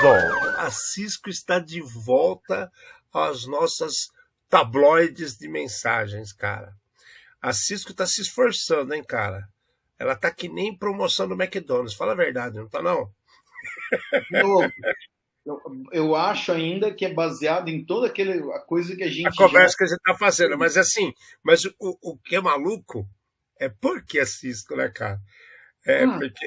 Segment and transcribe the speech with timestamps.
[0.00, 0.56] Edson.
[0.56, 2.70] A Cisco está de volta
[3.12, 4.08] às nossas
[4.48, 6.72] tabloides de mensagens, cara.
[7.40, 9.48] A Cisco está se esforçando, hein, cara?
[9.98, 11.94] Ela tá que nem promoção do McDonald's.
[11.94, 13.10] Fala a verdade, não tá não?
[14.32, 14.60] Eu,
[15.44, 15.60] eu,
[15.92, 19.26] eu acho ainda que é baseado em toda aquela coisa que a gente.
[19.28, 19.76] A conversa já...
[19.78, 21.12] que a gente tá fazendo, mas assim,
[21.42, 23.06] mas o, o que é maluco
[23.58, 25.18] é porque a Cisco, né, cara?
[25.86, 26.18] É ah.
[26.18, 26.46] porque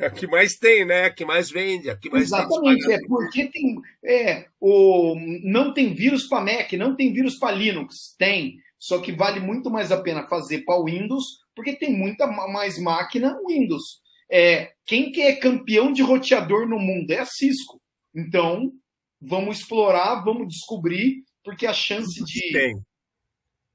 [0.00, 1.04] é a que mais tem, né?
[1.04, 3.76] A que mais vende, a que mais Exatamente, é porque tem.
[4.02, 5.14] É, o,
[5.44, 8.14] não tem vírus para Mac, não tem vírus para Linux.
[8.18, 8.56] Tem.
[8.78, 13.38] Só que vale muito mais a pena fazer para Windows, porque tem muita mais máquina
[13.46, 14.00] Windows.
[14.30, 17.10] É, quem que é campeão de roteador no mundo?
[17.10, 17.78] É a Cisco.
[18.14, 18.72] Então,
[19.20, 22.52] vamos explorar, vamos descobrir, porque a chance de.
[22.52, 22.74] Tem.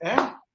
[0.00, 0.14] É?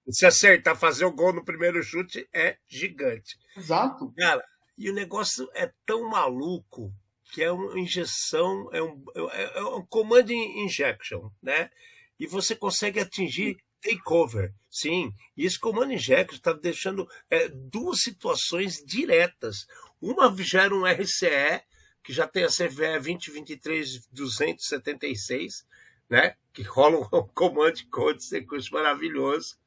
[0.09, 3.35] Se acertar, fazer o gol no primeiro chute é gigante.
[3.57, 4.13] Exato.
[4.15, 4.41] Cara,
[4.77, 6.93] e o negócio é tão maluco
[7.31, 9.03] que é uma injeção, é um,
[9.33, 11.69] é, é um command injection, né?
[12.19, 14.53] E você consegue atingir takeover.
[14.69, 19.65] Sim, e esse comando injection está deixando é, duas situações diretas.
[19.99, 21.61] Uma gera um RCE,
[22.03, 22.99] que já tem a CVE
[24.13, 25.65] 2023-276,
[26.09, 26.35] né?
[26.53, 29.57] que rola um comando code custo maravilhoso.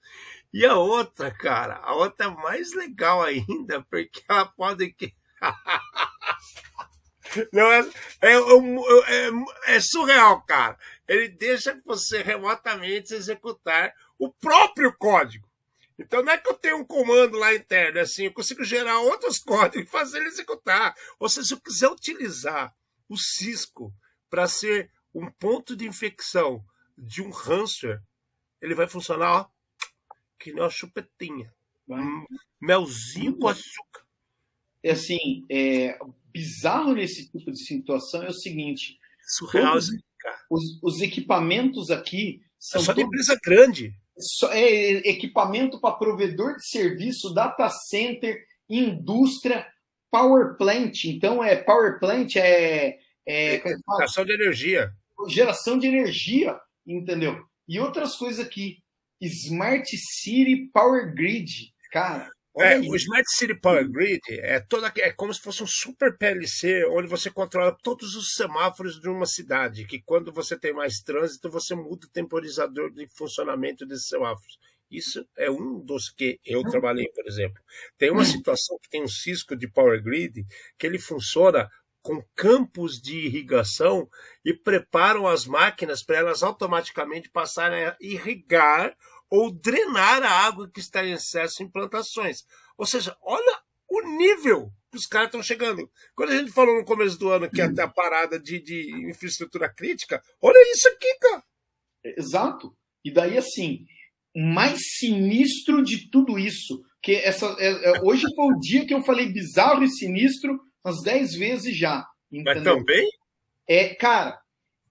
[0.52, 4.96] E a outra, cara, a outra é mais legal ainda, porque ela pode.
[7.52, 7.88] Não, é,
[8.22, 10.76] é, é, é, surreal, cara.
[11.06, 15.48] Ele deixa você remotamente executar o próprio código.
[15.96, 19.00] Então não é que eu tenho um comando lá interno, é assim, eu consigo gerar
[19.00, 20.94] outros códigos e fazer ele executar.
[21.18, 22.74] Ou seja, se eu quiser utilizar
[23.08, 23.92] o Cisco
[24.30, 26.64] para ser um ponto de infecção
[26.96, 28.00] de um ransomware,
[28.62, 29.46] ele vai funcionar ó,
[30.40, 31.52] que nem uma chupetinha.
[31.86, 32.02] Vai.
[32.60, 34.02] Melzinho com açúcar.
[34.82, 35.98] É assim, é,
[36.32, 39.90] bizarro nesse tipo de situação é o seguinte: Surreal, os,
[40.50, 42.80] os, os, equipamentos aqui são.
[42.80, 43.94] É só de empresa grande.
[44.50, 49.66] É equipamento para provedor de serviço, data center, indústria,
[50.10, 51.04] power plant.
[51.04, 52.98] Então, é power plant é.
[53.26, 53.62] é, é
[53.96, 54.92] geração de energia.
[55.28, 57.44] Geração de energia, entendeu?
[57.68, 58.79] E outras coisas aqui.
[59.20, 61.72] Smart City Power Grid.
[61.92, 66.18] Cara, é, o Smart City Power Grid é toda é como se fosse um super
[66.18, 71.00] PLC onde você controla todos os semáforos de uma cidade, que quando você tem mais
[71.00, 74.58] trânsito, você muda o temporizador de funcionamento desses semáforos.
[74.90, 77.62] Isso é um dos que eu trabalhei, por exemplo.
[77.96, 80.44] Tem uma situação que tem um cisco de Power Grid
[80.76, 81.68] que ele funciona
[82.02, 84.08] com campos de irrigação
[84.44, 88.96] e preparam as máquinas para elas automaticamente passarem a irrigar
[89.28, 92.44] ou drenar a água que está em excesso em plantações.
[92.76, 95.88] Ou seja, olha o nível que os caras estão chegando.
[96.14, 99.72] Quando a gente falou no começo do ano que até a parada de, de infraestrutura
[99.72, 101.44] crítica, olha isso aqui, cara.
[102.16, 102.76] Exato.
[103.04, 103.84] E daí, assim,
[104.34, 109.02] mais sinistro de tudo isso, que essa, é, é, hoje foi o dia que eu
[109.02, 112.06] falei bizarro e sinistro umas 10 vezes já.
[112.30, 112.54] Entendeu?
[112.54, 113.08] Mas também?
[113.68, 114.40] É, cara,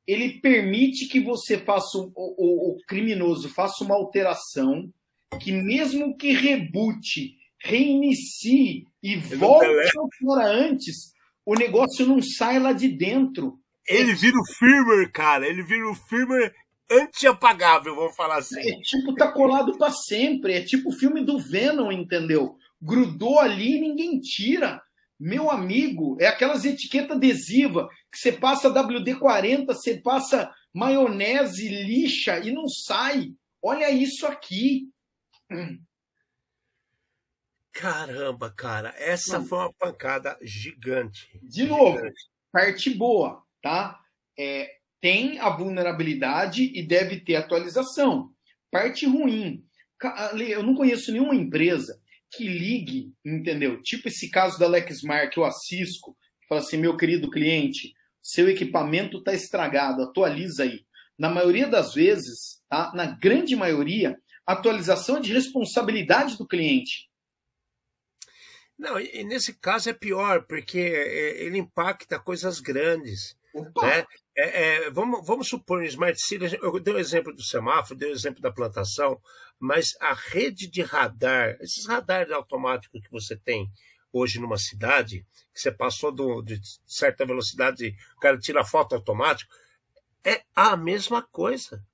[0.08, 4.92] ele permite que você faça o, o, o criminoso faça uma alteração
[5.40, 11.14] que mesmo que rebute, reinicie e ele volte ao que era antes,
[11.46, 13.60] o negócio não sai lá de dentro.
[13.88, 15.48] Ele vira o firmware, cara.
[15.48, 16.54] Ele vira o firmware
[16.92, 18.60] anti-apagável, vamos falar assim.
[18.60, 20.54] É tipo, tá colado para sempre.
[20.54, 22.56] É tipo o filme do Venom, entendeu?
[22.82, 24.82] Grudou ali e ninguém tira.
[25.19, 32.52] Meu amigo, é aquelas etiquetas adesivas que você passa WD-40, você passa maionese, lixa e
[32.52, 33.34] não sai.
[33.62, 34.90] Olha isso aqui.
[37.74, 41.30] Caramba, cara, essa foi uma pancada gigante.
[41.44, 42.00] De novo,
[42.51, 44.00] parte boa, tá?
[44.38, 44.69] É,
[45.01, 48.34] tem a vulnerabilidade e deve ter atualização.
[48.72, 49.66] Parte ruim.
[50.47, 52.00] Eu não conheço nenhuma empresa
[52.32, 53.82] que ligue, entendeu?
[53.82, 56.16] Tipo esse caso da Lexmark, o Cisco,
[56.48, 60.81] fala assim, meu querido cliente, seu equipamento está estragado, atualiza aí.
[61.18, 62.92] Na maioria das vezes, tá?
[62.94, 67.09] na grande maioria, atualização é de responsabilidade do cliente.
[68.80, 73.38] Não, e nesse caso é pior, porque é, ele impacta coisas grandes.
[73.54, 74.06] Né?
[74.38, 78.08] É, é, vamos, vamos supor, Smart City, eu dei o um exemplo do semáforo, dei
[78.08, 79.22] o um exemplo da plantação,
[79.60, 83.70] mas a rede de radar, esses radares automáticos que você tem
[84.14, 89.54] hoje numa cidade, que você passou do, de certa velocidade, o cara tira foto automático,
[90.24, 91.86] é a mesma coisa.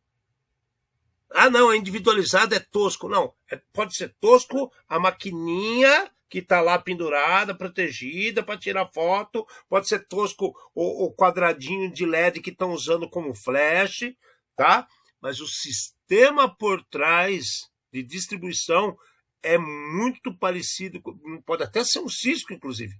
[1.31, 3.09] Ah, não, é individualizado, é tosco.
[3.09, 9.47] Não, é, pode ser tosco a maquininha que está lá pendurada, protegida para tirar foto.
[9.69, 14.13] Pode ser tosco o, o quadradinho de LED que estão usando como flash,
[14.53, 14.85] tá?
[15.21, 18.97] Mas o sistema por trás de distribuição
[19.41, 21.01] é muito parecido,
[21.45, 22.93] pode até ser um Cisco, inclusive.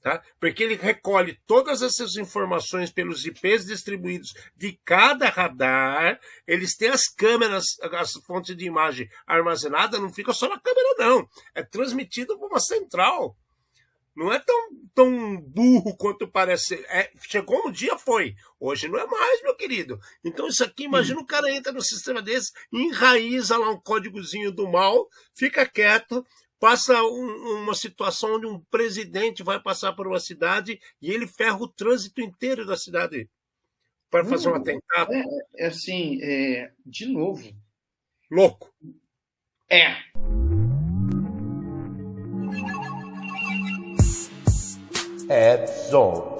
[0.00, 0.22] Tá?
[0.38, 7.08] Porque ele recolhe todas essas informações pelos IPs distribuídos de cada radar, eles têm as
[7.08, 11.28] câmeras, as fontes de imagem armazenadas, não fica só na câmera, não.
[11.52, 13.36] É transmitido por uma central.
[14.18, 16.74] Não é tão, tão burro quanto parece.
[16.88, 18.34] É, chegou um dia, foi.
[18.58, 19.96] Hoje não é mais, meu querido.
[20.24, 21.22] Então, isso aqui, imagina hum.
[21.22, 26.26] o cara entra no sistema desse, enraiza lá um códigozinho do mal, fica quieto,
[26.58, 31.58] passa um, uma situação onde um presidente vai passar por uma cidade e ele ferra
[31.58, 33.28] o trânsito inteiro da cidade
[34.10, 35.12] para fazer um atentado.
[35.12, 35.24] É,
[35.56, 37.48] é assim, é, de novo.
[38.30, 38.72] Louco.
[39.70, 39.96] É.
[45.30, 46.37] Edson.